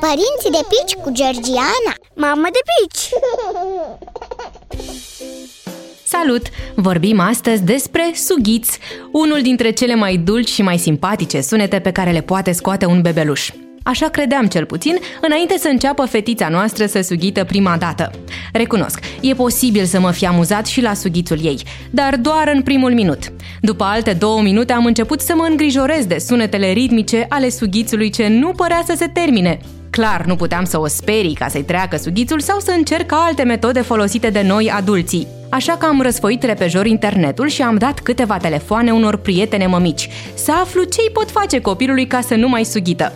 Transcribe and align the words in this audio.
Părinții 0.00 0.50
de 0.50 0.66
pici 0.68 0.94
cu 1.02 1.10
Georgiana 1.10 1.94
Mamă 2.14 2.48
de 2.52 2.58
pici! 2.70 3.08
Salut! 6.04 6.46
Vorbim 6.74 7.20
astăzi 7.20 7.62
despre 7.62 8.12
sughiți, 8.14 8.78
unul 9.12 9.42
dintre 9.42 9.70
cele 9.70 9.94
mai 9.94 10.16
dulci 10.16 10.48
și 10.48 10.62
mai 10.62 10.78
simpatice 10.78 11.40
sunete 11.40 11.78
pe 11.80 11.90
care 11.90 12.10
le 12.10 12.20
poate 12.20 12.52
scoate 12.52 12.86
un 12.86 13.00
bebeluș. 13.00 13.50
Așa 13.82 14.08
credeam 14.08 14.46
cel 14.46 14.64
puțin, 14.64 14.98
înainte 15.20 15.58
să 15.58 15.68
înceapă 15.68 16.04
fetița 16.04 16.48
noastră 16.48 16.86
să 16.86 17.00
sughită 17.00 17.44
prima 17.44 17.76
dată. 17.76 18.10
Recunosc, 18.52 18.98
e 19.20 19.34
posibil 19.34 19.84
să 19.84 20.00
mă 20.00 20.10
fi 20.10 20.26
amuzat 20.26 20.66
și 20.66 20.80
la 20.80 20.94
sughițul 20.94 21.44
ei, 21.44 21.62
dar 21.90 22.16
doar 22.16 22.50
în 22.54 22.62
primul 22.62 22.92
minut. 22.92 23.32
După 23.64 23.84
alte 23.84 24.12
două 24.12 24.40
minute 24.40 24.72
am 24.72 24.84
început 24.84 25.20
să 25.20 25.32
mă 25.36 25.46
îngrijorez 25.50 26.06
de 26.06 26.18
sunetele 26.18 26.70
ritmice 26.70 27.26
ale 27.28 27.48
sughițului 27.48 28.10
ce 28.10 28.28
nu 28.28 28.50
părea 28.50 28.82
să 28.86 28.94
se 28.96 29.06
termine. 29.06 29.58
Clar, 29.90 30.24
nu 30.24 30.36
puteam 30.36 30.64
să 30.64 30.80
o 30.80 30.86
sperii 30.86 31.34
ca 31.34 31.48
să-i 31.48 31.64
treacă 31.64 31.96
sughițul 31.96 32.40
sau 32.40 32.58
să 32.58 32.70
încerc 32.76 33.12
alte 33.12 33.42
metode 33.42 33.80
folosite 33.80 34.30
de 34.30 34.42
noi, 34.42 34.70
adulții. 34.70 35.26
Așa 35.48 35.76
că 35.76 35.86
am 35.86 36.00
răsfoit 36.00 36.42
repejor 36.42 36.86
internetul 36.86 37.48
și 37.48 37.62
am 37.62 37.76
dat 37.76 38.00
câteva 38.00 38.36
telefoane 38.36 38.90
unor 38.90 39.16
prietene 39.16 39.66
mămici, 39.66 40.08
să 40.34 40.52
aflu 40.62 40.82
ce-i 40.82 41.10
pot 41.12 41.30
face 41.30 41.60
copilului 41.60 42.06
ca 42.06 42.20
să 42.20 42.34
nu 42.34 42.48
mai 42.48 42.64
sughită. 42.64 43.12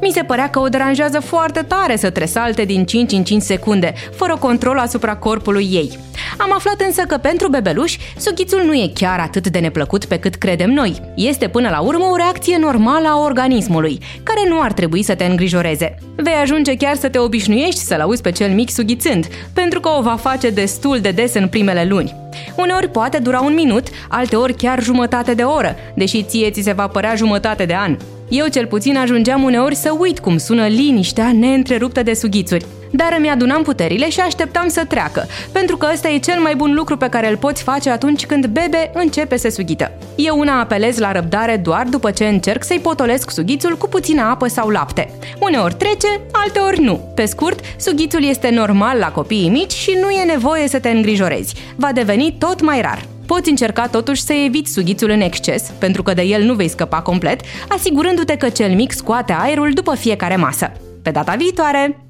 Mi 0.00 0.10
se 0.10 0.22
părea 0.22 0.50
că 0.50 0.58
o 0.58 0.68
deranjează 0.68 1.20
foarte 1.20 1.62
tare 1.62 1.96
să 1.96 2.10
tresalte 2.10 2.64
din 2.64 2.84
5 2.84 3.12
în 3.12 3.24
5 3.24 3.42
secunde, 3.42 3.94
fără 4.16 4.36
control 4.36 4.78
asupra 4.78 5.16
corpului 5.16 5.68
ei. 5.72 5.98
Am 6.42 6.52
aflat 6.52 6.80
însă 6.80 7.02
că 7.02 7.16
pentru 7.16 7.48
bebeluși, 7.48 7.98
sughițul 8.16 8.62
nu 8.64 8.74
e 8.74 8.90
chiar 8.94 9.18
atât 9.18 9.48
de 9.48 9.58
neplăcut 9.58 10.04
pe 10.04 10.18
cât 10.18 10.34
credem 10.34 10.70
noi. 10.70 11.00
Este 11.16 11.48
până 11.48 11.68
la 11.68 11.80
urmă 11.80 12.04
o 12.04 12.16
reacție 12.16 12.56
normală 12.60 13.08
a 13.08 13.20
organismului, 13.20 13.98
care 14.22 14.48
nu 14.48 14.60
ar 14.60 14.72
trebui 14.72 15.02
să 15.02 15.14
te 15.14 15.24
îngrijoreze. 15.24 15.94
Vei 16.16 16.32
ajunge 16.32 16.76
chiar 16.76 16.96
să 16.96 17.08
te 17.08 17.18
obișnuiești 17.18 17.80
să-l 17.80 18.00
auzi 18.00 18.22
pe 18.22 18.30
cel 18.30 18.52
mic 18.52 18.70
sughițând, 18.70 19.26
pentru 19.52 19.80
că 19.80 19.88
o 19.88 20.02
va 20.02 20.16
face 20.16 20.50
destul 20.50 20.98
de 21.00 21.10
des 21.10 21.34
în 21.34 21.48
primele 21.48 21.84
luni. 21.84 22.14
Uneori 22.56 22.88
poate 22.88 23.18
dura 23.18 23.40
un 23.40 23.54
minut, 23.54 23.86
alteori 24.08 24.54
chiar 24.54 24.82
jumătate 24.82 25.34
de 25.34 25.42
oră, 25.42 25.76
deși 25.94 26.22
ție 26.22 26.50
ți 26.50 26.62
se 26.62 26.72
va 26.72 26.86
părea 26.86 27.14
jumătate 27.14 27.64
de 27.64 27.74
an. 27.74 27.96
Eu 28.28 28.46
cel 28.46 28.66
puțin 28.66 28.96
ajungeam 28.96 29.42
uneori 29.42 29.74
să 29.74 29.94
uit 29.98 30.18
cum 30.18 30.38
sună 30.38 30.66
liniștea 30.66 31.32
neîntreruptă 31.32 32.02
de 32.02 32.14
sughițuri. 32.14 32.66
Dar 32.90 33.14
îmi 33.18 33.28
adunam 33.28 33.62
puterile 33.62 34.10
și 34.10 34.20
așteptam 34.20 34.68
să 34.68 34.84
treacă, 34.84 35.26
pentru 35.52 35.76
că 35.76 35.88
ăsta 35.92 36.08
e 36.08 36.18
cel 36.18 36.40
mai 36.40 36.54
bun 36.56 36.74
lucru 36.74 36.96
pe 36.96 37.08
care 37.08 37.30
îl 37.30 37.36
poți 37.36 37.62
face 37.62 37.90
atunci 37.90 38.26
când 38.26 38.46
bebe 38.46 38.90
începe 38.94 39.36
să 39.36 39.48
sughită. 39.48 39.92
Eu 40.16 40.38
una 40.38 40.60
apelez 40.60 40.98
la 40.98 41.12
răbdare 41.12 41.56
doar 41.56 41.86
după 41.90 42.10
ce 42.10 42.24
încerc 42.24 42.64
să-i 42.64 42.78
potolesc 42.78 43.30
sughițul 43.30 43.76
cu 43.76 43.88
puțină 43.88 44.22
apă 44.22 44.46
sau 44.48 44.68
lapte. 44.68 45.10
Uneori 45.38 45.74
trece, 45.74 46.20
alteori 46.32 46.80
nu. 46.80 47.12
Pe 47.14 47.24
scurt, 47.24 47.60
sughițul 47.76 48.24
este 48.24 48.50
normal 48.50 48.98
la 48.98 49.10
copiii 49.10 49.48
mici 49.48 49.72
și 49.72 49.98
nu 50.00 50.10
e 50.10 50.24
nevoie 50.24 50.68
să 50.68 50.78
te 50.78 50.88
îngrijorezi. 50.88 51.54
Va 51.76 51.92
deveni 51.92 52.36
tot 52.38 52.62
mai 52.62 52.80
rar. 52.80 53.04
Poți 53.26 53.50
încerca 53.50 53.86
totuși 53.86 54.22
să 54.22 54.32
eviți 54.32 54.72
sughițul 54.72 55.10
în 55.10 55.20
exces, 55.20 55.72
pentru 55.78 56.02
că 56.02 56.14
de 56.14 56.22
el 56.22 56.42
nu 56.42 56.54
vei 56.54 56.68
scăpa 56.68 57.00
complet, 57.00 57.40
asigurându-te 57.68 58.36
că 58.36 58.48
cel 58.48 58.74
mic 58.74 58.92
scoate 58.92 59.34
aerul 59.38 59.70
după 59.72 59.94
fiecare 59.94 60.36
masă. 60.36 60.72
Pe 61.02 61.10
data 61.10 61.34
viitoare! 61.38 62.09